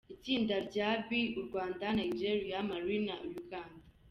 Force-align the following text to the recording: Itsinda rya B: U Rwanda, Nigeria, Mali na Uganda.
Itsinda 0.15 0.55
rya 0.67 0.89
B: 1.07 1.09
U 1.39 1.41
Rwanda, 1.47 1.85
Nigeria, 1.99 2.57
Mali 2.69 2.97
na 3.05 3.15
Uganda. 3.41 3.85